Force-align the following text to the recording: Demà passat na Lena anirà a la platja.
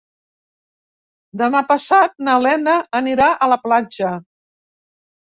Demà 1.41 1.61
passat 1.71 2.15
na 2.29 2.37
Lena 2.45 2.79
anirà 3.01 3.29
a 3.35 3.51
la 3.53 3.59
platja. 3.67 4.15